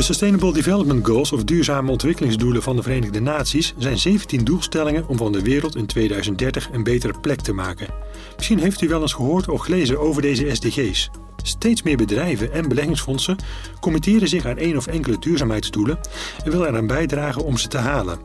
[0.00, 5.16] De Sustainable Development Goals, of duurzame ontwikkelingsdoelen van de Verenigde Naties, zijn 17 doelstellingen om
[5.16, 7.88] van de wereld in 2030 een betere plek te maken.
[8.36, 11.10] Misschien heeft u wel eens gehoord of gelezen over deze SDG's.
[11.42, 13.36] Steeds meer bedrijven en beleggingsfondsen
[13.80, 15.98] committeren zich aan één of enkele duurzaamheidsdoelen
[16.44, 18.18] en willen eraan bijdragen om ze te halen.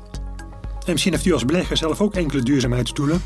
[0.86, 3.22] En misschien heeft u als belegger zelf ook enkele duurzaamheidsdoelen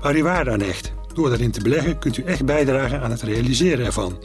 [0.00, 0.92] waar u waarde aan hecht.
[1.14, 4.18] Door daarin te beleggen kunt u echt bijdragen aan het realiseren ervan.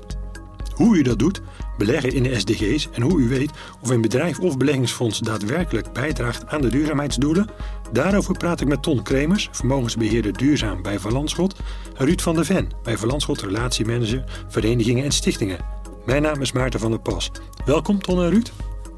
[0.81, 1.41] Hoe u dat doet,
[1.77, 6.47] beleggen in de SDG's en hoe u weet of een bedrijf of beleggingsfonds daadwerkelijk bijdraagt
[6.47, 7.49] aan de duurzaamheidsdoelen,
[7.91, 11.55] daarover praat ik met Ton Kremers, vermogensbeheerder duurzaam bij Van Landschot,
[11.97, 15.57] en Ruud van der Ven bij Van Landschot Relatiemanager, Verenigingen en Stichtingen.
[16.05, 17.31] Mijn naam is Maarten van der Pas.
[17.65, 18.51] Welkom Ton en Ruud.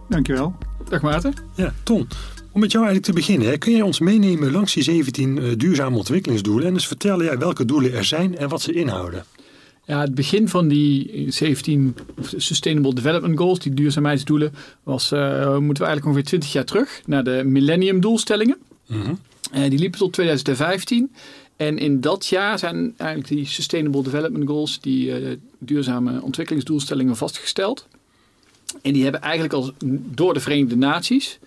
[0.10, 0.56] Dankjewel.
[0.90, 1.34] Dag Maarten.
[1.56, 2.08] Ja, Ton.
[2.52, 5.52] Om met jou eigenlijk te beginnen, hè, kun jij ons meenemen langs die 17 uh,
[5.58, 9.26] duurzame ontwikkelingsdoelen en dus vertellen ja, welke doelen er zijn en wat ze inhouden?
[9.86, 11.96] Ja, het begin van die 17
[12.38, 14.54] Sustainable Development Goals, die duurzaamheidsdoelen,
[14.84, 18.58] was, uh, moeten we eigenlijk ongeveer 20 jaar terug naar de Millennium Doelstellingen.
[18.88, 19.20] Mm
[19.54, 21.12] uh, die liepen tot 2015.
[21.56, 27.88] En in dat jaar zijn eigenlijk die Sustainable Development Goals, die uh, duurzame ontwikkelingsdoelstellingen, vastgesteld.
[28.82, 29.72] En die hebben eigenlijk als,
[30.12, 31.40] door de Verenigde Naties,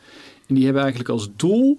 [0.46, 1.76] en die hebben eigenlijk als doel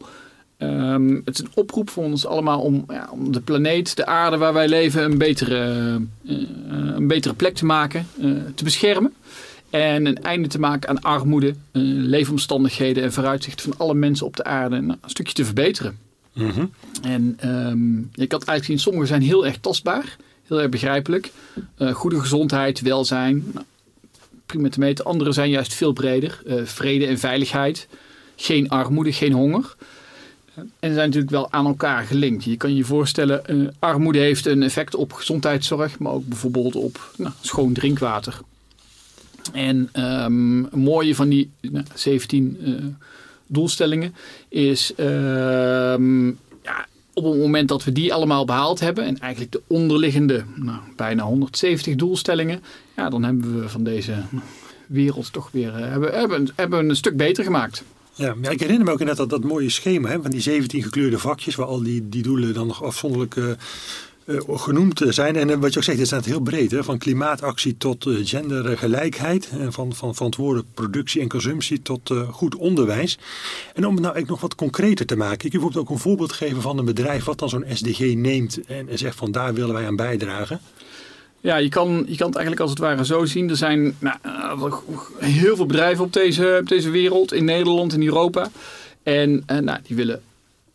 [0.59, 4.37] Um, het is een oproep voor ons allemaal om, ja, om de planeet, de aarde
[4.37, 5.73] waar wij leven, een betere,
[6.23, 6.37] uh,
[6.95, 9.13] een betere plek te maken, uh, te beschermen.
[9.69, 11.53] En een einde te maken aan armoede, uh,
[12.07, 15.97] leefomstandigheden en vooruitzicht van alle mensen op de aarde nou, een stukje te verbeteren.
[16.33, 16.71] Mm -hmm.
[17.01, 20.15] En um, je kan het eigenlijk zien, sommige zijn heel erg tastbaar,
[20.47, 21.31] heel erg begrijpelijk.
[21.93, 23.65] goede gezondheid, welzijn, nou,
[24.45, 25.05] prima te meten.
[25.05, 26.41] Andere zijn juist veel breder.
[26.63, 27.87] vrede en veiligheid,
[28.35, 29.75] geen armoede, geen honger.
[30.79, 32.43] En zijn natuurlijk wel aan elkaar gelinkt.
[32.43, 37.11] Je kan je voorstellen, uh, armoede heeft een effect op gezondheidszorg, maar ook bijvoorbeeld op
[37.17, 38.39] nou, schoon drinkwater.
[39.53, 39.89] En
[40.23, 42.75] um, mooie van die nou, 17 uh,
[43.47, 44.15] doelstellingen
[44.49, 46.27] is um,
[46.63, 50.79] ja, op het moment dat we die allemaal behaald hebben en eigenlijk de onderliggende nou,
[50.95, 52.63] bijna 170 doelstellingen,
[52.95, 54.13] ja, dan hebben we van deze
[54.87, 57.83] wereld toch weer uh, hebben, hebben, hebben een stuk beter gemaakt.
[58.17, 60.83] Ja, maar ik herinner me ook net dat, dat mooie schema hè, van die 17
[60.83, 63.49] gekleurde vakjes, waar al die, die doelen dan nog afzonderlijk uh,
[64.25, 65.35] uh, genoemd zijn.
[65.35, 69.49] En uh, wat je ook zegt, dit staat heel breed, hè, van klimaatactie tot gendergelijkheid,
[69.49, 73.17] en van, van verantwoorde productie en consumptie tot goed onderwijs.
[73.73, 76.01] En om het nou eigenlijk nog wat concreter te maken, ik heb bijvoorbeeld ook een
[76.01, 79.53] voorbeeld geven van een bedrijf wat dan zo'n SDG neemt en, en zegt van daar
[79.53, 80.59] willen wij aan bijdragen.
[81.47, 83.49] Ja, je kan, je kan het eigenlijk als het ware zo zien.
[83.49, 84.73] Er zijn nou,
[85.17, 88.49] heel veel bedrijven op deze, op deze wereld, in Nederland, in Europa.
[89.03, 90.21] En uh, nou, die willen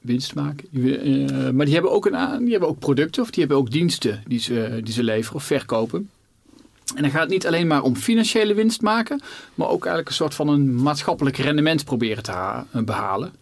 [0.00, 0.66] winst maken.
[0.70, 4.22] Uh, maar die hebben, ook een, die hebben ook producten of die hebben ook diensten
[4.26, 6.10] die ze, die ze leveren of verkopen.
[6.94, 9.20] En dan gaat het niet alleen maar om financiële winst maken,
[9.54, 13.32] maar ook eigenlijk een soort van een maatschappelijk rendement proberen te behalen.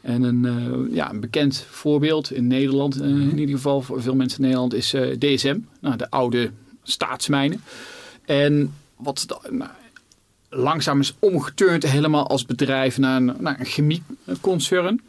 [0.00, 4.14] En een, uh, ja, een bekend voorbeeld in Nederland, uh, in ieder geval voor veel
[4.14, 5.58] mensen in Nederland, is DSM.
[5.80, 6.50] Nou, de oude
[6.86, 7.62] staatsmijnen.
[8.24, 9.70] En wat nou,
[10.48, 15.00] langzaam is omgeturnd helemaal als bedrijf naar een, naar een chemieconcern.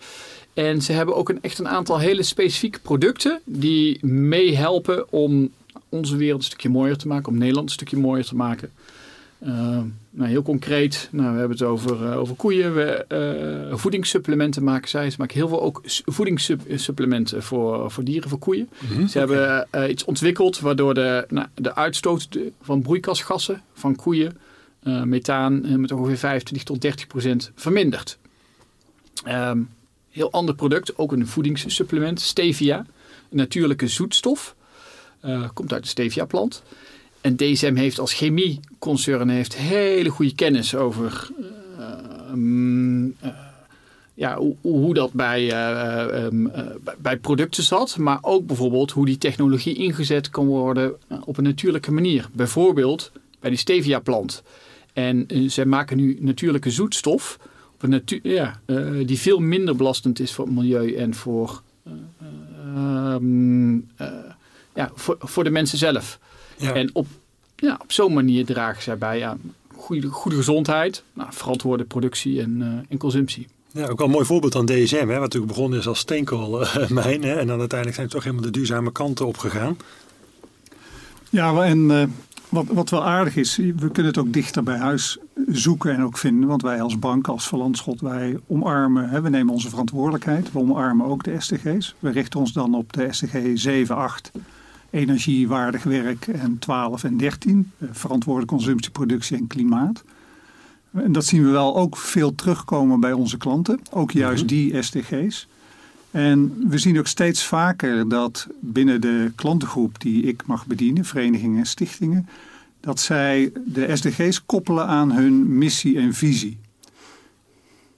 [0.54, 5.50] En ze hebben ook een, echt een aantal hele specifieke producten die meehelpen om
[5.90, 8.72] onze wereld een stukje mooier te maken, om Nederland een stukje mooier te maken.
[9.44, 9.80] Uh,
[10.18, 12.76] nou, heel concreet, nou, we hebben het over, uh, over koeien.
[12.76, 13.06] We,
[13.72, 15.10] uh, voedingssupplementen maken zij.
[15.10, 18.70] Ze maken heel veel ook voedingssupplementen voor, voor dieren, voor koeien.
[18.80, 19.38] Mm -hmm, Ze okay.
[19.38, 22.28] hebben iets ontwikkeld waardoor de, nou, de uitstoot
[22.62, 24.38] van broeikasgassen van koeien,
[25.04, 28.18] methaan, met ongeveer 25 tot 30 procent vermindert.
[29.28, 29.70] Um,
[30.10, 34.56] heel ander product, ook een voedingssupplement, stevia, een natuurlijke zoetstof.
[35.54, 36.64] komt uit de stevia plant.
[37.28, 41.30] En DSM heeft als chemieconcern heeft hele goede kennis over
[41.80, 43.30] uh, um, uh,
[44.14, 46.52] ja, hoe, hoe, dat bij, uh, um,
[46.98, 47.98] bij producten zat.
[47.98, 52.30] Maar ook bijvoorbeeld hoe die technologie ingezet kan worden op een natuurlijke manier.
[52.34, 54.44] Bijvoorbeeld bij die stevia plant.
[54.94, 57.40] En zij maken nu natuurlijke zoetstof
[57.74, 58.60] op een natuur, ja,
[59.06, 61.62] die veel minder belastend is voor het milieu en voor,
[62.76, 63.88] um,
[64.74, 66.20] ja, voor, voor de mensen zelf.
[66.58, 66.74] Ja.
[66.74, 67.08] En op,
[67.58, 69.40] ja, op zo'n manier dragen zij bij aan
[69.76, 73.48] goede, goede gezondheid, nou, verantwoorde productie en, uh, en consumptie.
[73.72, 77.24] Ja, ook wel een mooi voorbeeld van DSM, hè, wat natuurlijk begonnen is als steenkoolmijn.
[77.30, 79.78] Hè, en dan uiteindelijk zijn ze toch helemaal de duurzame kanten opgegaan.
[81.30, 82.04] Ja, en uh,
[82.50, 85.18] wat, wat wel aardig is, we kunnen het ook dichter bij huis
[85.48, 86.50] zoeken en ook vinden.
[86.50, 90.52] Want wij als bank, als Verlandschot, wij omarmen, hè, we nemen onze verantwoordelijkheid.
[90.52, 91.96] We omarmen ook de SDG's.
[92.00, 94.32] We richten ons dan op de SDG 7, 8
[94.90, 100.04] energiewaardig werk en 12 en 13, verantwoorde consumptie, productie en klimaat.
[100.92, 103.80] En dat zien we wel ook veel terugkomen bij onze klanten.
[103.92, 104.54] Ook juist Mhm.
[104.54, 105.48] die SDG's.
[106.12, 111.60] En we zien ook steeds vaker dat binnen de klantengroep die ik mag bedienen, verenigingen
[111.60, 112.28] en stichtingen,
[112.80, 116.58] dat zij de SDG's koppelen aan hun missie en visie.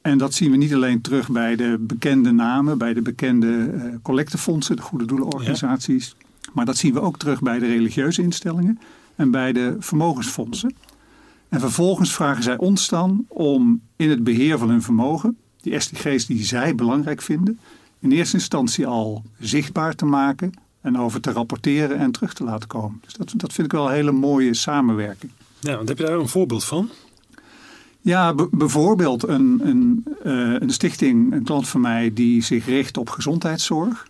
[0.01, 3.83] En dat zien we niet alleen terug bij de bekende namen, bij de bekende eh,
[4.01, 6.15] collectefondsen, de goede doelenorganisaties.
[6.53, 8.79] Maar dat zien we ook terug bij de religieuze instellingen
[9.15, 10.75] en bij de vermogensfondsen.
[11.49, 16.25] En vervolgens vragen zij ons dan om in het beheer van hun vermogen, die SDG's
[16.25, 17.59] die zij belangrijk vinden,
[17.99, 20.51] in eerste instantie al zichtbaar te maken
[20.81, 22.99] en over te rapporteren en terug te laten komen.
[23.03, 25.31] Dus dat, dat vind ik wel een hele mooie samenwerking.
[25.59, 26.89] Ja, want heb je daar een voorbeeld van?
[28.01, 33.09] Ja, bijvoorbeeld een, een, eh, een stichting, een klant van mij, die zich richt op
[33.09, 34.07] gezondheidszorg.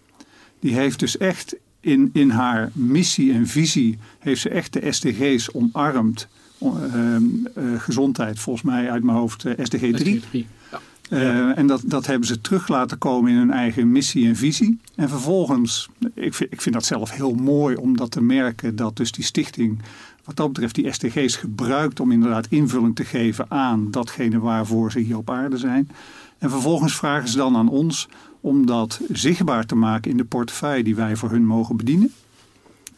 [0.59, 5.49] Die heeft dus echt in, in haar missie en visie, heeft ze echt de SDG's
[5.53, 6.27] omarmd.
[6.61, 7.23] Ehm,
[7.55, 10.23] eh, gezondheid, volgens mij uit mijn hoofd eh, SDG 3.
[10.31, 10.79] Ja.
[11.09, 14.79] Eh, en dat, dat hebben ze terug laten komen in hun eigen missie en visie.
[14.95, 18.97] En vervolgens, ik vind, ik vind dat zelf heel mooi om dat te merken, dat
[18.97, 19.79] dus die stichting
[20.23, 24.99] wat dat betreft die SDG's gebruikt om inderdaad invulling te geven aan datgene waarvoor ze
[24.99, 25.89] hier op aarde zijn.
[26.37, 28.07] En vervolgens vragen ze dan aan ons
[28.41, 32.13] om dat zichtbaar te maken in de portefeuille die wij voor hun mogen bedienen.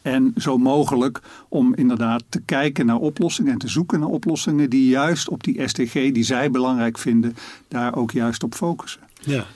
[0.02, 4.88] En zo mogelijk om inderdaad te kijken naar oplossingen en te zoeken naar oplossingen die
[4.88, 7.36] juist op die SDG die zij belangrijk vinden,
[7.68, 9.00] daar ook juist op focussen.
[9.20, 9.46] Ja.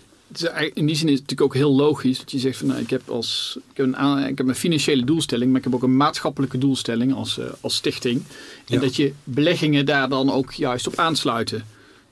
[0.74, 2.90] In die zin is het natuurlijk ook heel logisch dat je zegt van nou, ik
[2.90, 5.82] heb als ik heb een, aan- ik heb een financiële doelstelling, maar ik heb ook
[5.82, 8.22] een maatschappelijke doelstelling als, eh, als stichting.
[8.66, 8.80] En Ja.
[8.80, 11.64] dat je beleggingen daar dan ook juist op aansluiten.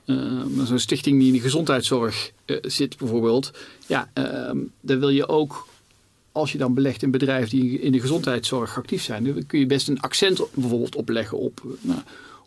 [0.05, 3.51] Eh, maar Zo'n stichting die in de gezondheidszorg eh, zit bijvoorbeeld,
[3.87, 5.67] ja, ehm daar wil je ook
[6.35, 9.65] als je dan belegt in bedrijven die in de gezondheidszorg actief zijn, dan kun je
[9.65, 11.99] best een accent bijvoorbeeld opleggen op, eh, nou,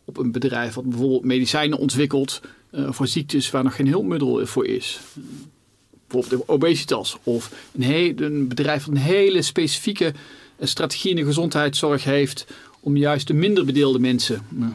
[0.04, 2.40] op een bedrijf wat bijvoorbeeld medicijnen ontwikkelt
[2.70, 5.00] eh, voor ziektes waar nog geen hulpmiddel voor is
[6.08, 7.18] bijvoorbeeld de obesitas.
[7.22, 10.12] Of een, een bedrijf dat een hele specifieke
[10.60, 12.46] strategie in de gezondheidszorg heeft
[12.80, 14.72] om juist de minder bedeelde mensen, nou,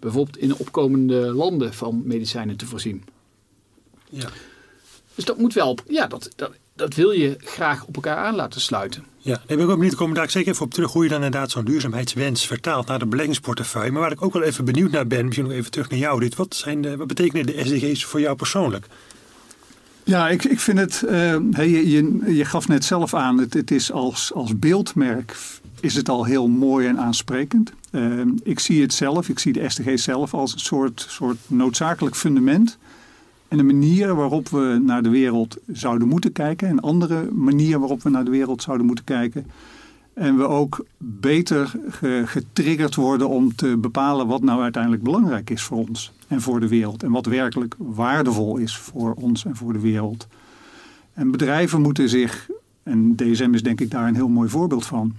[0.00, 3.04] bijvoorbeeld in opkomende landen, van medicijnen te voorzien.
[4.10, 4.28] Ja.
[5.14, 8.60] Dus dat moet wel, ja, dat, dat, dat wil je graag op elkaar aan laten
[8.60, 9.04] sluiten.
[9.18, 9.92] Ja, daar ben ik ook benieuwd.
[9.92, 12.98] Ik kom daar zeker even op terug hoe je dan inderdaad zo'n duurzaamheidswens vertaalt naar
[12.98, 13.90] de beleggingsportefeuille.
[13.90, 16.20] Maar waar ik ook wel even benieuwd naar ben, misschien nog even terug naar jou
[16.20, 16.34] dit.
[16.34, 18.86] Wat, zijn de, wat betekenen de SDG's voor jou persoonlijk?
[20.04, 23.54] Ja, ik, ik vind het, eh, hey, je, je, je gaf net zelf aan, het,
[23.54, 25.36] het is als, als beeldmerk
[25.80, 27.72] is het al heel mooi en aansprekend.
[27.90, 32.16] Eh, ik zie het zelf, ik zie de SDG zelf als een soort, soort noodzakelijk
[32.16, 32.78] fundament.
[33.48, 36.70] En de manier waarop we naar de wereld zouden moeten kijken.
[36.70, 39.46] Een andere manier waarop we naar de wereld zouden moeten kijken.
[40.14, 45.62] En we ook beter ge- getriggerd worden om te bepalen wat nou uiteindelijk belangrijk is
[45.62, 47.02] voor ons en voor de wereld.
[47.02, 50.26] En wat werkelijk waardevol is voor ons en voor de wereld.
[51.12, 52.50] En bedrijven moeten zich,
[52.82, 55.14] en DSM is denk ik daar een heel mooi voorbeeld van.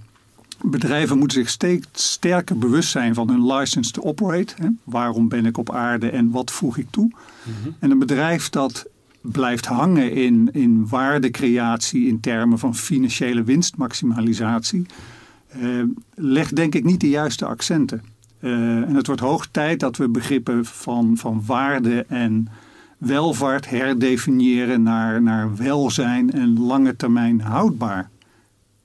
[0.64, 4.54] Bedrijven moeten zich steeds sterker bewust zijn van hun license to operate.
[4.56, 4.68] Hè?
[4.84, 7.10] Waarom ben ik op aarde en wat voeg ik toe?
[7.78, 8.86] En een bedrijf dat
[9.20, 14.86] blijft hangen in, in waardecreatie in termen van financiële winstmaximalisatie,
[15.48, 15.60] eh,
[16.14, 18.02] legt denk ik niet de juiste accenten.
[18.38, 22.48] Eh, en het wordt hoog tijd dat we begrippen van, van waarde en
[22.98, 28.10] welvaart herdefiniëren naar, naar welzijn en lange termijn houdbaar.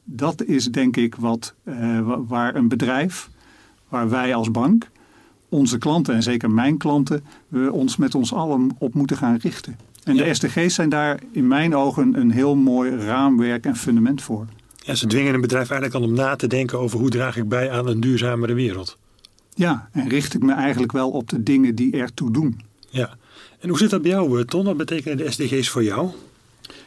[0.10, 3.30] Dat is denk ik wat, eh, wa- waar een bedrijf,
[3.90, 4.90] waar wij als bank,
[5.50, 9.78] onze klanten en zeker mijn klanten, we ons met ons allen op moeten gaan richten.
[10.04, 10.24] En Ja.
[10.24, 14.46] de SDG's zijn daar in mijn ogen een heel mooi raamwerk en fundament voor.
[14.76, 17.50] Ja, ze dwingen een bedrijf eigenlijk al om na te denken over hoe draag ik
[17.50, 18.98] bij aan een duurzamere wereld.
[19.56, 22.62] Ja, en richt ik me eigenlijk wel op de dingen die ertoe doen.
[22.90, 23.18] Ja.
[23.60, 24.66] En hoe zit dat bij jou, eh, Ton?
[24.66, 26.10] Wat betekenen de SDG's voor jou?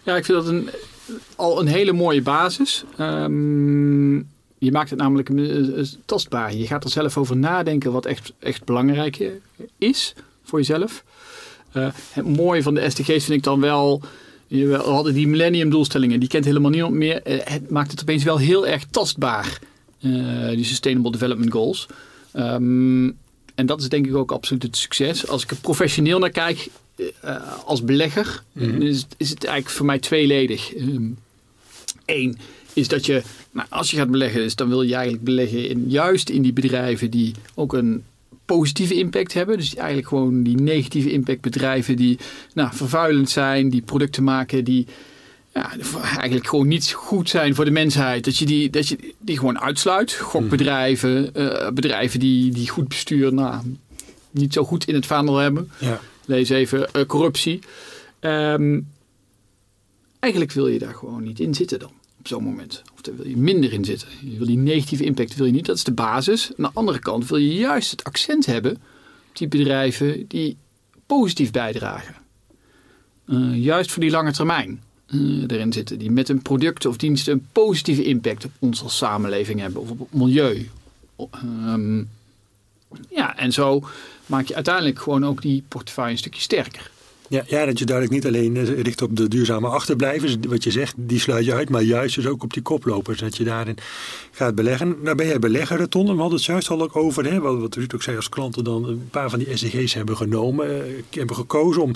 [0.03, 0.69] Ja, ik vind dat een,
[1.37, 2.85] al een hele mooie basis.
[2.97, 4.17] Ehm,
[4.61, 6.55] je maakt het namelijk eh, eh, tastbaar.
[6.55, 9.29] Je gaat er zelf over nadenken wat echt, echt belangrijk eh,
[9.79, 11.05] is voor jezelf.
[12.13, 14.03] Het mooie van de SDG's vind ik dan wel...
[14.49, 17.21] We hadden die millennium doelstellingen, die kent helemaal niemand meer.
[17.25, 19.59] Het maakt het opeens wel heel erg tastbaar,
[20.51, 21.87] die Sustainable Development Goals.
[22.33, 23.11] Ehm,
[23.55, 25.29] en dat is denk ik ook absoluut het succes.
[25.29, 26.69] Als ik er professioneel naar kijk,
[27.21, 28.83] eh, als belegger, Mhm.
[28.83, 30.73] is, het- is het eigenlijk voor mij tweeledig.
[32.07, 32.39] Eén
[32.73, 35.85] is dat je, nou, als je gaat beleggen, is, dan wil je eigenlijk beleggen in,
[35.89, 38.05] juist in die bedrijven die ook een
[38.45, 39.57] positieve impact hebben.
[39.59, 42.19] Dus eigenlijk gewoon die negatieve impact bedrijven die
[42.55, 44.87] nou, vervuilend zijn, die producten maken die
[45.55, 45.71] ja,
[46.17, 48.25] eigenlijk gewoon niet goed zijn voor de mensheid.
[48.25, 50.13] Dat je die, dat je die gewoon uitsluit.
[50.13, 53.35] Gokbedrijven, eh, bedrijven die, die goed besturen.
[53.35, 53.63] Nou,
[54.31, 55.71] niet zo goed in het vaandel hebben.
[55.79, 56.01] Ja.
[56.31, 57.59] Lees even eh, corruptie.
[58.19, 58.81] Ehm,
[60.19, 61.91] eigenlijk wil je daar gewoon niet in zitten dan.
[62.19, 62.83] Op zo'n moment.
[62.95, 64.09] Of daar wil je minder in zitten.
[64.23, 65.67] Je wil die negatieve impact wil je niet.
[65.67, 66.49] Dat is de basis.
[66.49, 68.73] Aan de andere kant wil je juist het accent hebben
[69.29, 70.57] op die bedrijven die
[71.07, 72.15] positief bijdragen.
[73.25, 75.99] Eh, juist voor die lange termijn uh, erin zitten.
[75.99, 79.81] Die met hun producten of diensten een positieve impact op ons als samenleving hebben.
[79.81, 80.69] Of op het milieu.
[81.67, 82.09] Um,
[83.09, 83.83] ja, en zo
[84.27, 86.91] maak je uiteindelijk gewoon ook die portefeuille een stukje sterker.
[87.31, 90.71] Ja, ja, dat je duidelijk niet alleen eh, richt op de duurzame achterblijvers, wat je
[90.71, 93.77] zegt, die sluit je uit, maar juist dus ook op die koplopers, dat je daarin
[94.31, 94.97] gaat beleggen.
[95.03, 97.95] Nou ben jij belegger, Ton, we hadden het juist al ook over, hè, wat Ruud
[97.95, 101.83] ook zei, als klanten dan een paar van die SDG's hebben genomen, eh, hebben gekozen
[101.83, 101.93] om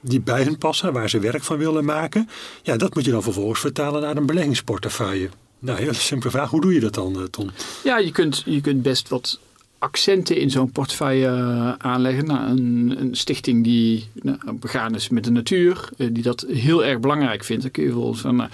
[0.00, 2.28] die bij hun passen, waar ze werk van willen maken.
[2.62, 5.28] Ja, dat moet je dan vervolgens vertalen naar een beleggingsportefeuille.
[5.58, 6.50] Nou, heel simpele vraag.
[6.50, 7.50] Hoe doe je dat dan, eh, Ton?
[7.84, 9.40] Ja, je kunt, je kunt best wat
[9.82, 12.26] accenten in zo'n portefeuille eh, aanleggen.
[12.26, 16.84] Nou, een, een, stichting die nou, begaan is met de natuur, eh, die dat heel
[16.84, 17.62] erg belangrijk vindt.
[17.62, 18.48] Dan kun je wel van,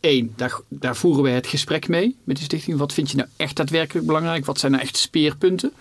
[0.00, 0.34] één,
[0.68, 2.78] daar, voeren we het gesprek mee met die stichting.
[2.78, 4.44] Wat vind je nou echt daadwerkelijk belangrijk?
[4.44, 5.72] Wat zijn nou echt speerpunten?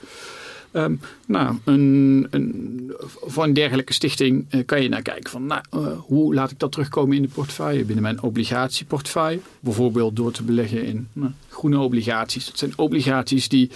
[0.71, 0.95] Ehm,
[1.25, 5.61] nou, een, een, voor een dergelijke stichting kan je naar kijken van nou,
[5.97, 9.39] hoe laat ik dat terugkomen in de portefeuille, binnen mijn obligatieportefeuille.
[9.59, 12.45] Bijvoorbeeld door te beleggen in nou, groene obligaties.
[12.45, 13.71] Dat zijn obligaties die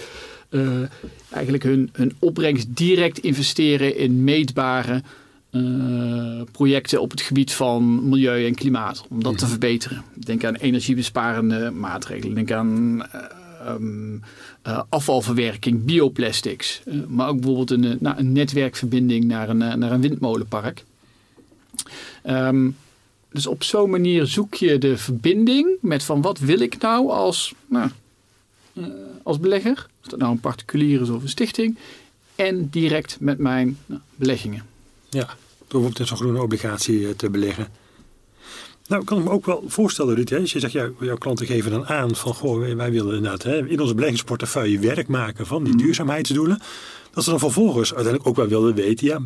[1.30, 5.02] eigenlijk hun, hun opbrengst direct investeren in meetbare
[6.52, 9.04] projecten op het gebied van milieu en klimaat.
[9.08, 10.02] Om dat te verbeteren.
[10.14, 12.34] Denk aan energiebesparende maatregelen.
[12.34, 13.02] Denk aan
[13.68, 14.22] um,
[14.66, 16.82] uh, afvalverwerking, bioplastics.
[17.08, 20.84] Maar ook bijvoorbeeld een, nou, een netwerkverbinding naar een, naar een windmolenpark.
[22.26, 22.76] Um,
[23.32, 27.54] dus op zo'n manier zoek je de verbinding met van wat wil ik nou als,
[27.66, 27.90] nou,
[29.22, 29.86] als belegger.
[30.02, 31.76] Of dat nou een particulier is of een stichting.
[32.34, 34.64] En direct met mijn nou, beleggingen.
[35.08, 37.68] Ja, bijvoorbeeld in zo'n groene obligatie te beleggen.
[38.86, 40.28] Nou, ik kan me ook wel voorstellen, Ruud.
[40.28, 42.34] Hè, als je zegt, ja, jouw klanten geven dan aan van...
[42.34, 46.58] Goh, wij willen inderdaad hè, in onze beleggingsportefeuille werk maken van die duurzaamheidsdoelen.
[47.10, 49.06] Dat ze dan vervolgens uiteindelijk ook wel willen weten...
[49.06, 49.20] ja,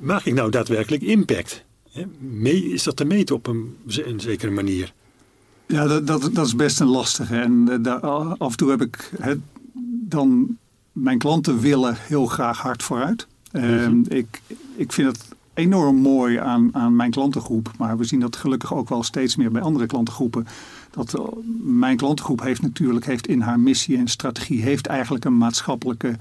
[0.00, 1.64] maak ik nou daadwerkelijk impact?
[2.42, 4.92] Is dat te meten op een, een zekere manier?
[5.66, 7.36] Ja, dat, dat, dat is best een lastige.
[7.36, 9.10] En daar, af en toe heb ik
[10.08, 10.56] dan...
[10.92, 13.26] Mijn klanten willen heel graag hard vooruit.
[13.52, 14.42] Mm ik,
[14.76, 17.70] ik vind het enorm mooi aan, aan mijn klantengroep.
[17.78, 20.46] Maar we zien dat gelukkig ook wel steeds meer bij andere klantengroepen.
[20.90, 21.20] Dat
[21.62, 26.16] mijn klantengroep heeft natuurlijk heeft in haar missie en strategie heeft eigenlijk een maatschappelijke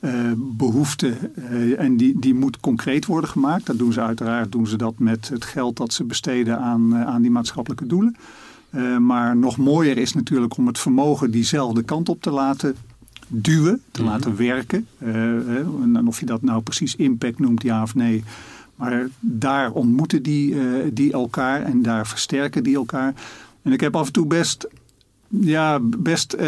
[0.00, 1.30] uh, behoefte.
[1.36, 3.66] Uh, en die, die moet concreet worden gemaakt.
[3.66, 7.22] Dat doen ze uiteraard doen ze dat met het geld dat ze besteden aan, aan
[7.22, 8.16] die maatschappelijke doelen.
[9.00, 12.76] maar nog mooier is natuurlijk om het vermogen diezelfde kant op te laten
[13.28, 14.14] duwen, te mm -hmm.
[14.14, 14.86] laten werken.
[14.98, 18.24] en of je dat nou precies impact noemt, ja of nee,
[18.78, 23.14] maar daar ontmoeten die, uh, die elkaar en daar versterken die elkaar.
[23.62, 24.68] En ik heb af en toe best,
[25.28, 26.40] ja, best uh,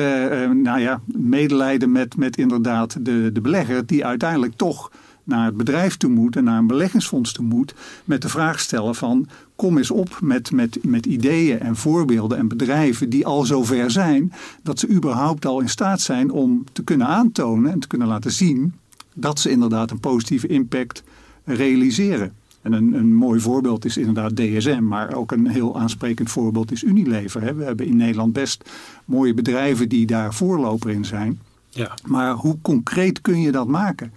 [0.50, 4.90] nou ja, medelijden met, met inderdaad de, de belegger die uiteindelijk toch
[5.30, 7.74] naar het bedrijf toe moet en naar een beleggingsfonds toe moet.
[8.04, 12.48] Met de vraag stellen van kom eens op met, met, met ideeën en voorbeelden en
[12.48, 14.32] bedrijven die al zover zijn.
[14.62, 18.32] Dat ze überhaupt al in staat zijn om te kunnen aantonen en te kunnen laten
[18.32, 18.74] zien
[19.14, 21.02] dat ze inderdaad een positieve impact
[21.44, 22.32] realiseren.
[22.62, 26.82] En een, een mooi voorbeeld is inderdaad DSM, maar ook een heel aansprekend voorbeeld is
[26.82, 27.56] Unilever.
[27.56, 28.70] We hebben in Nederland best
[29.04, 31.40] mooie bedrijven die daar voorloper in zijn.
[31.68, 31.94] Ja.
[32.06, 34.12] Maar hoe concreet kun je dat maken?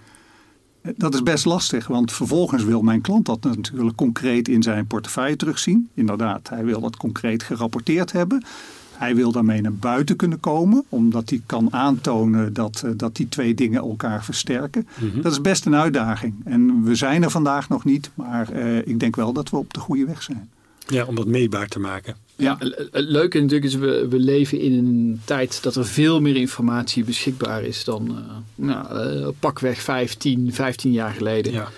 [0.96, 5.36] Dat is best lastig, want vervolgens wil mijn klant dat natuurlijk concreet in zijn portefeuille
[5.36, 5.88] terugzien.
[5.94, 8.44] Inderdaad, hij wil dat concreet gerapporteerd hebben.
[8.92, 13.28] Hij wil daarmee naar buiten kunnen komen, omdat hij kan aantonen dat, uh, dat die
[13.28, 14.86] twee dingen elkaar versterken.
[15.00, 15.22] Mm -hmm.
[15.22, 16.34] Dat is best een uitdaging.
[16.44, 19.74] En we zijn er vandaag nog niet, maar uh, ik denk wel dat we op
[19.74, 20.48] de goede weg zijn.
[20.86, 22.16] Ja, om dat meetbaar te maken.
[22.36, 26.36] Ja, het leuke natuurlijk is, we, we leven in een tijd dat er veel meer
[26.36, 31.52] informatie beschikbaar is dan uh, nou, pakweg 15, 15 jaar geleden.
[31.52, 31.70] Ja.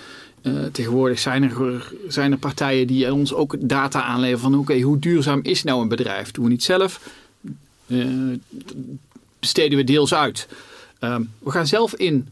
[0.43, 4.81] Uh, tegenwoordig zijn er, zijn er partijen die ons ook data aanleveren van oké, okay,
[4.81, 6.31] hoe duurzaam is nou een bedrijf?
[6.31, 7.11] Doen we niet zelf?
[7.87, 8.39] Uh,
[9.39, 10.49] besteden we deels uit.
[11.01, 12.29] Uh, we gaan zelf in,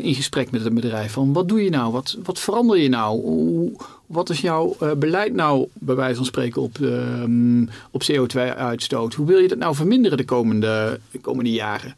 [0.00, 1.92] in gesprek met het bedrijf van wat doe je nou?
[1.92, 3.20] Wat, wat verander je nou?
[3.20, 3.72] Hoe,
[4.10, 9.14] wat is jouw beleid nou, bij wijze van spreken, op, ehm, op CO2-uitstoot?
[9.14, 11.94] Hoe wil je dat nou verminderen de komende, de komende jaren?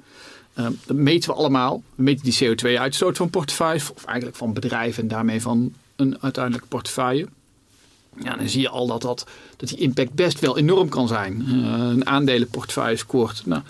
[0.59, 1.83] Uh, dat meten we allemaal.
[1.95, 6.69] We meten die CO2-uitstoot van portefeuilles, of eigenlijk van bedrijven en daarmee van een uiteindelijke
[6.69, 7.27] portefeuille.
[8.23, 9.27] Ja, dan zie je al dat, dat,
[9.57, 11.45] dat die impact best wel enorm kan zijn.
[11.49, 13.63] Uh, een aandelenportefeuille scoort nou,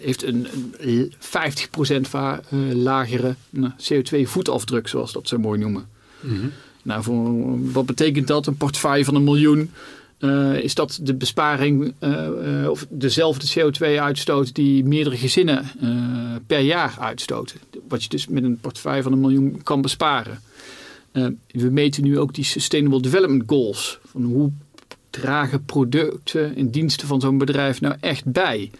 [0.00, 0.46] heeft een,
[0.78, 5.88] een 50% va- eh, lagere nou, CO2-voetafdruk, zoals dat zo mooi noemen.
[6.20, 6.46] Mhm.
[6.82, 8.46] Nou, voor, wat betekent dat?
[8.46, 9.70] Een portefeuille van een miljoen.
[10.18, 15.64] eh, is dat de besparing eh, eh, of dezelfde CO2-uitstoot die meerdere gezinnen
[16.46, 17.60] per jaar uitstoten?
[17.88, 20.40] Wat je dus met een portefeuille van een miljoen kan besparen.
[21.46, 23.98] We meten nu ook die Sustainable Development Goals.
[24.04, 24.50] Van hoe
[25.10, 28.70] dragen producten en diensten van zo'n bedrijf nou echt bij?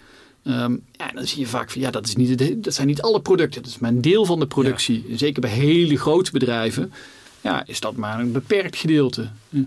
[0.43, 3.21] Ehm, ja, dan zie je vaak van ja, dat, is niet, dat zijn niet alle
[3.21, 3.63] producten.
[3.63, 5.05] Dat is maar een deel van de productie.
[5.15, 6.93] Zeker bij hele grote bedrijven
[7.41, 9.29] ja, is dat maar een beperkt gedeelte.
[9.49, 9.61] Ja.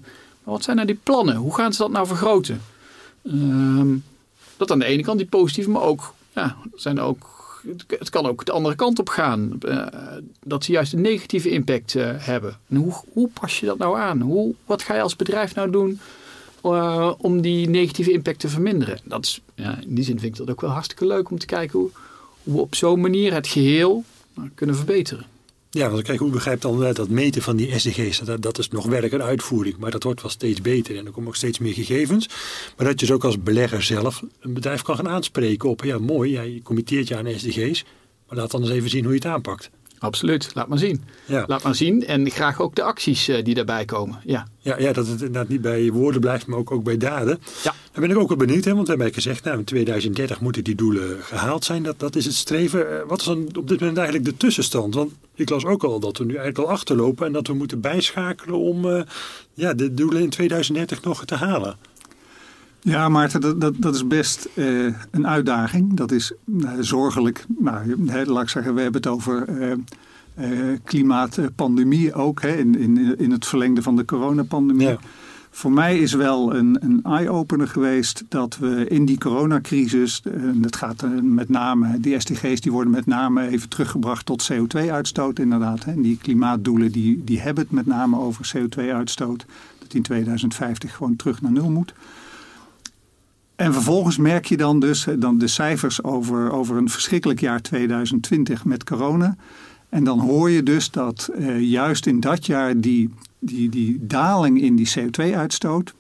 [0.44, 1.36] Maar wat zijn nou die plannen?
[1.36, 2.62] Hoe gaan ze dat nou vergroten?
[3.26, 3.96] Ehm,
[4.58, 7.32] dat aan de ene kant die positieve, maar ook, ja, zijn ook
[7.88, 9.58] het- kan ook de andere kant op gaan.
[9.62, 9.86] Eh,
[10.44, 12.58] dat ze juist een negatieve impact eh, hebben.
[12.70, 14.22] En hoe, hoe pas je dat nou aan?
[14.22, 16.00] Hoe, wat ga je als bedrijf nou doen
[16.64, 19.00] eh, om die negatieve impact te verminderen?
[19.04, 21.46] Dat is, ja, in die zin vind ik dat ook wel hartstikke leuk om te
[21.46, 21.90] kijken hoe,
[22.44, 24.04] hoe we op zo'n manier het geheel
[24.56, 25.26] kunnen verbeteren.
[25.74, 28.20] Ja, want kijk, hoe begrijpt dan dat meten van die SDG's?
[28.20, 31.12] Dat, dat is nog werk en uitvoering, maar dat wordt wel steeds beter en er
[31.12, 32.28] komen ook steeds meer gegevens.
[32.78, 35.98] Maar dat je dus ook als belegger zelf een bedrijf kan gaan aanspreken op, ja
[36.00, 37.86] mooi, ja, je committeert je aan SDG's,
[38.28, 39.70] maar laat dan eens even zien hoe je het aanpakt.
[40.00, 41.04] Absoluut, laat maar zien.
[41.26, 44.22] Ja, Laat maar zien en graag ook de acties eh, die daarbij komen.
[44.26, 47.40] Ja, ja, ja dat het inderdaad niet bij woorden blijft, maar ook, ook bij daden.
[47.64, 47.74] Ja.
[47.92, 50.64] Daar ben ik ook wel benieuwd, hè, want we hebben gezegd, nou, in 2030 moeten
[50.64, 51.84] die doelen gehaald zijn.
[51.84, 53.00] Dat, dat is het streven.
[53.00, 54.94] Eh, Wat is dan op dit moment eigenlijk de tussenstand?
[54.94, 57.82] Want ik las ook al dat we nu eigenlijk al achterlopen en dat we moeten
[57.82, 59.02] bijschakelen om eh,
[59.54, 61.78] ja, de doelen in 2030 nog te halen.
[62.80, 65.94] Ja, Maarten, dat, dat, dat is best eh, een uitdaging.
[65.94, 67.46] Dat is eh, zorgelijk.
[67.60, 69.46] Nou, laat ik zeggen, we hebben het over
[70.84, 72.42] klimaatpandemie ook.
[72.42, 74.88] Hè, in, in, in het verlengde van de coronapandemie.
[74.88, 75.00] Ja.
[75.56, 80.76] Voor mij is wel een, een eye-opener geweest dat we in die coronacrisis, en dat
[80.76, 85.84] gaat eh, met name, die SDG's die worden met name even teruggebracht tot CO2-uitstoot inderdaad.
[85.84, 86.02] Hè.
[86.02, 89.46] Die klimaatdoelen die, die hebben het met name over CO2-uitstoot.
[89.80, 91.94] Dat in 2050 gewoon terug naar nul moet.
[93.56, 97.62] En vervolgens merk je dan dus eh, dan de cijfers over, over een verschrikkelijk jaar
[97.62, 99.36] 2020 met corona.
[99.94, 104.62] En dan hoor je dus dat eh, juist in dat jaar die, die, die daling
[104.62, 105.94] in die CO2-uitstoot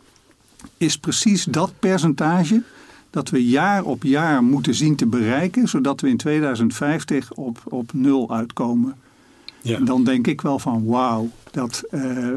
[0.77, 2.63] is precies dat percentage
[3.09, 7.93] dat we jaar op jaar moeten zien te bereiken, zodat we in 2050 op, op
[7.93, 8.95] nul uitkomen.
[9.61, 9.77] Ja.
[9.77, 12.27] En dan denk ik wel van wauw, dat eh,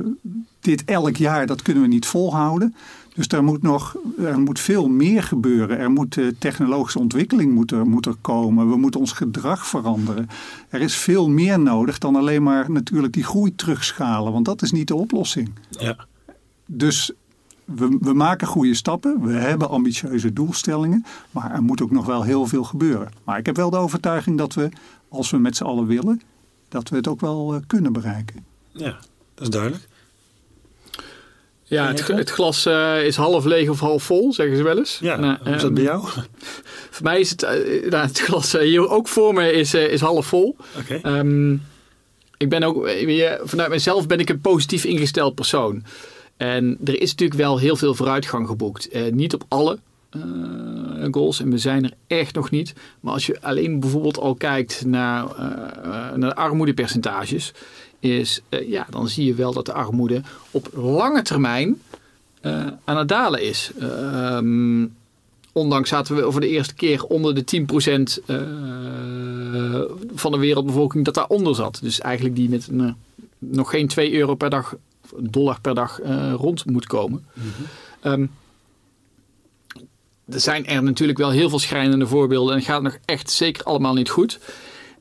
[0.60, 2.74] dit elk jaar, dat kunnen we niet volhouden.
[3.16, 5.78] Dus er moet nog er moet veel meer gebeuren.
[5.78, 8.70] Er moet eh, technologische ontwikkeling moet er, moet er komen.
[8.70, 10.28] We moeten ons gedrag veranderen.
[10.68, 14.32] Er is veel meer nodig dan alleen maar natuurlijk die groei terugschalen.
[14.32, 15.52] Want dat is niet de oplossing.
[15.70, 16.06] Ja.
[16.66, 17.12] Dus
[17.64, 19.20] we, we maken goede stappen.
[19.22, 21.04] We hebben ambitieuze doelstellingen.
[21.30, 23.08] Maar er moet ook nog wel heel veel gebeuren.
[23.24, 24.68] Maar ik heb wel de overtuiging dat we,
[25.08, 26.20] als we met z'n allen willen,
[26.68, 28.44] dat we het ook wel eh, kunnen bereiken.
[28.72, 28.98] ja,
[29.34, 29.88] dat is duidelijk.
[31.68, 34.98] Ja het, het glas eh, is half leeg of half vol, zeggen ze wel eens.
[35.00, 36.08] Ja, Nou, hoe is dat ehm, bij jou?
[36.90, 40.00] Voor mij is het, eh, nou, het glas eh, hier ook voor me is, is
[40.00, 40.56] half vol.
[40.78, 40.98] Oké.
[41.02, 41.52] Ehm,
[42.36, 42.90] ik ben ook,
[43.42, 45.84] vanuit mezelf ben ik een positief ingesteld persoon.
[46.36, 48.88] En er is natuurlijk wel heel veel vooruitgang geboekt.
[49.10, 49.78] Niet op alle
[51.10, 52.74] goals en we zijn er echt nog niet.
[53.00, 55.24] Maar als je alleen bijvoorbeeld al kijkt naar,
[56.14, 57.52] naar de armoedepercentages,
[58.12, 61.82] is, eh, ja, dan zie je wel dat de armoede op lange termijn
[62.40, 63.70] eh, aan het dalen is.
[63.78, 64.86] Ehm,
[65.52, 68.36] ondanks zaten we voor de eerste keer onder de 10% eh,
[70.14, 71.78] van de wereldbevolking dat daaronder zat.
[71.82, 72.92] Dus eigenlijk die met nou,
[73.38, 74.76] nog geen 2 euro per dag,
[75.16, 76.00] dollar per dag
[76.36, 77.24] rond moet komen.
[78.00, 78.26] Ehm,
[80.28, 83.64] er zijn er natuurlijk wel heel veel schrijnende voorbeelden en het gaat nog echt zeker
[83.64, 84.38] allemaal niet goed.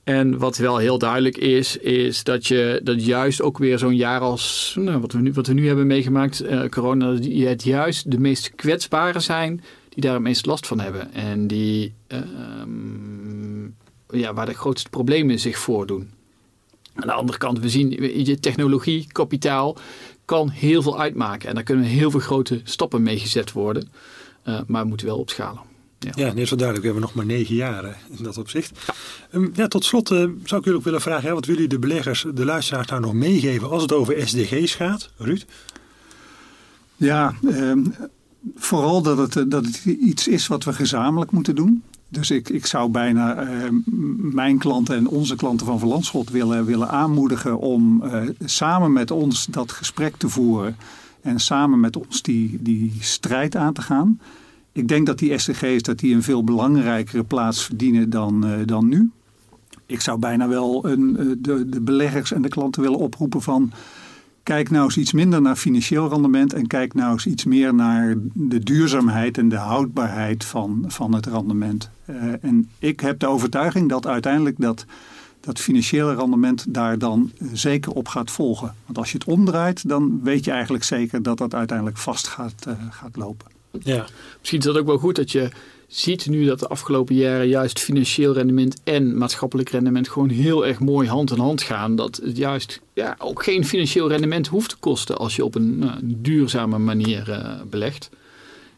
[0.05, 4.19] En wat wel heel duidelijk is, is dat je dat juist ook weer zo'n jaar
[4.19, 8.11] als nou, wat, we nu, wat we nu hebben meegemaakt, eh, corona, die het juist
[8.11, 11.13] de meest kwetsbaren zijn die daar het meest last van hebben.
[11.13, 13.63] En die, ehm,
[14.09, 16.09] ja, waar de grootste problemen zich voordoen.
[16.93, 17.89] Aan de andere kant, we zien
[18.25, 19.77] je technologie, kapitaal
[20.25, 21.49] kan heel veel uitmaken.
[21.49, 23.89] En daar kunnen heel veel grote stappen mee gezet worden.
[24.43, 25.61] Eh, maar we moeten wel opschalen.
[26.15, 26.87] Ja, net zo duidelijk.
[26.87, 28.79] We hebben nog maar negen jaar hè, in dat opzicht.
[29.31, 31.27] Ja, ja tot slot eh, zou ik jullie ook willen vragen.
[31.27, 35.09] Hè, wat willen de beleggers, de luisteraars nou nog meegeven als het over SDG's gaat?
[35.17, 35.45] Ruud?
[36.95, 37.83] Ja, ehm,
[38.55, 41.83] vooral dat het, eh, dat het iets is wat we gezamenlijk moeten doen.
[42.07, 43.69] Dus ik, ik zou bijna eh,
[44.17, 49.45] mijn klanten en onze klanten van Verlandschot willen, willen aanmoedigen om eh, samen met ons
[49.45, 50.77] dat gesprek te voeren.
[51.21, 54.19] En samen met ons die, die strijd aan te gaan.
[54.75, 59.11] Ik denk dat die SDG's dat die een veel belangrijkere plaats verdienen dan, dan nu.
[59.85, 63.71] Ik zou bijna wel een, de, de beleggers en de klanten willen oproepen van
[64.45, 68.15] Kijk nou eens iets minder naar financieel rendement en kijk nou eens iets meer naar
[68.33, 71.89] de duurzaamheid en de houdbaarheid van, van het rendement.
[72.09, 74.85] Uh, en ik heb de overtuiging dat uiteindelijk dat,
[75.39, 78.75] dat financiële rendement daar dan zeker op gaat volgen.
[78.85, 82.67] Want als je het omdraait, dan weet je eigenlijk zeker dat dat uiteindelijk vast gaat,
[82.89, 83.54] gaat lopen.
[83.83, 84.05] Ja.
[84.39, 85.49] Misschien is dat ook wel goed dat je
[85.87, 90.79] ziet nu dat de afgelopen jaren juist financieel rendement en maatschappelijk rendement gewoon heel erg
[90.79, 91.95] mooi hand in hand gaan.
[91.95, 95.79] Dat het juist ja, ook geen financieel rendement hoeft te kosten als je op een
[95.83, 98.09] uh, duurzame manier uh, belegt.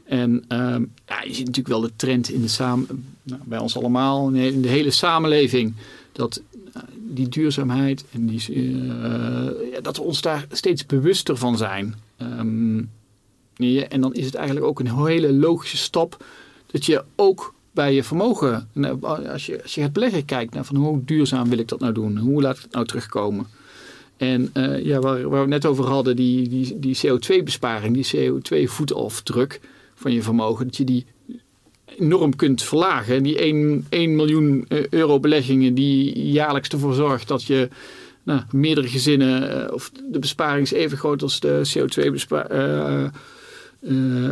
[0.03, 0.75] En uh,
[1.07, 4.61] ja, je ziet natuurlijk wel de trend in de samen, nou, bij ons allemaal, in
[4.61, 5.73] de hele samenleving,
[6.11, 6.41] dat
[6.75, 8.81] uh, die duurzaamheid en die,
[9.81, 11.95] dat we ons daar steeds bewuster van zijn.
[12.21, 12.89] Um,
[13.89, 16.25] en dan is het eigenlijk ook een hele logische stap
[16.65, 20.65] dat je ook bij je vermogen, nou, als je, als je het beleggen kijkt naar
[20.65, 22.17] van hoe duurzaam wil ik dat nou doen?
[22.17, 23.47] Hoe laat ik het nou terugkomen?
[24.17, 29.59] En uh, ja, waar, waar, we net over hadden, die, die, die CO2-besparing, die CO2-voetafdruk
[29.95, 31.05] van je vermogen, dat je die
[31.97, 33.23] enorm kunt verlagen.
[33.23, 37.69] Die 1, 1 miljoen eh, euro beleggingen die jaarlijks ervoor zorgt dat je
[38.23, 42.53] nou, meerdere gezinnen, of de besparing is even groot als de CO2-besparing.
[42.53, 43.07] Uh,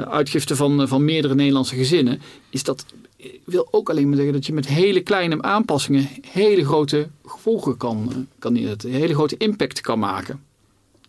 [0.08, 2.86] uitgifte van, van meerdere Nederlandse gezinnen, is dat
[3.44, 8.28] wil ook alleen maar zeggen dat je met hele kleine aanpassingen hele grote gevolgen kan,
[8.40, 10.44] kan een hele grote impact kan maken.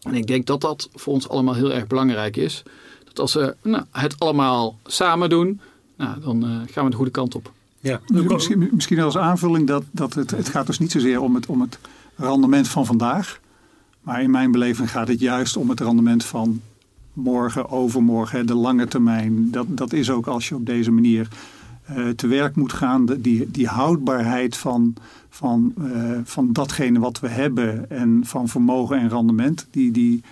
[0.03, 2.63] En ik denk dat dat voor ons allemaal heel erg belangrijk is.
[3.05, 5.61] Dat als we nou, het allemaal samen doen,
[5.97, 7.53] nou, dan uh, gaan we de goede kant op.
[7.81, 8.01] Ja.
[8.07, 11.61] Misschien, misschien als aanvulling dat, dat het, het gaat dus niet zozeer om het, om
[11.61, 11.79] het
[12.17, 13.41] rendement van vandaag.
[14.01, 16.61] Maar in mijn beleving gaat het juist om het rendement van
[17.17, 19.51] morgen, overmorgen, de lange termijn.
[19.51, 21.29] Dat, dat is ook als je op deze manier
[21.91, 23.07] uh, te werk moet gaan.
[23.07, 24.95] Die, die houdbaarheid van,
[25.29, 30.23] van, uh, van datgene wat we hebben en van vermogen en rendement, die, die,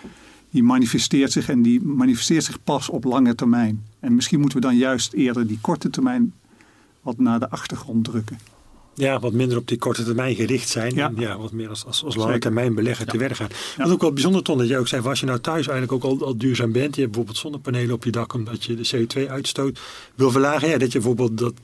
[0.51, 3.83] die manifesteert zich en die manifesteert zich pas op lange termijn.
[4.01, 6.33] En misschien moeten we dan juist eerder die korte termijn
[7.03, 8.39] wat naar de achtergrond drukken.
[8.95, 10.95] Ja, wat minder op die korte termijn gericht zijn.
[10.95, 11.07] Ja.
[11.09, 13.13] En ja, wat meer als, als, als lange termijn belegger ja.
[13.13, 13.49] te werk gaan.
[13.77, 16.21] Wat ook wel bijzonder, Ton, dat jij ook zei, als je nou thuis eigenlijk ook
[16.21, 16.95] al, al duurzaam bent.
[16.95, 19.81] Je hebt bijvoorbeeld zonnepanelen op je dak omdat je de CO2-uitstoot
[20.15, 20.69] wil verlagen.
[20.69, 21.55] Ja, dat je bijvoorbeeld dat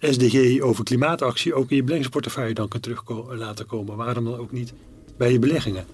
[0.00, 3.96] SDG over klimaatactie ook in je beleggingsportefeuille dan kan terug laten komen.
[3.96, 4.72] Waarom dan ook niet
[5.16, 5.86] bij je beleggingen?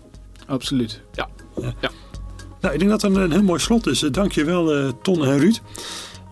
[0.46, 1.28] Absoluut, ja.
[1.60, 1.90] ja.
[2.60, 3.98] Nou, ik denk dat het een, een heel mooi slot is.
[3.98, 5.60] Dank je wel, uh, Ton en Ruud.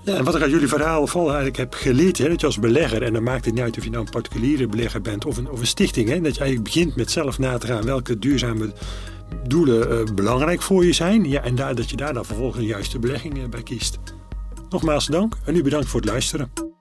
[0.06, 2.58] Ja, en wat ik uit jullie verhaal vooral eigenlijk heb geleerd, hè, dat je als
[2.58, 5.36] belegger, en dan maakt het niet uit of je nou een particuliere belegger bent of
[5.36, 8.18] een, of een stichting, hè, dat je eigenlijk begint met zelf na te gaan welke
[8.18, 8.72] duurzame
[9.46, 11.28] doelen uh, belangrijk voor je zijn.
[11.28, 13.98] Ja, en daar, dat je daar dan vervolgens een juiste belegging bij kiest.
[14.68, 16.75] Nogmaals dank en u bedankt voor het luisteren.